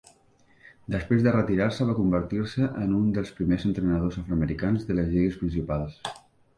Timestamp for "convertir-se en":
1.99-2.97